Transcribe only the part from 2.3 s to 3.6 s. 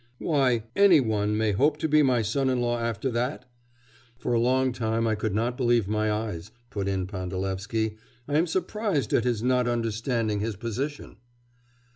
in law after that?'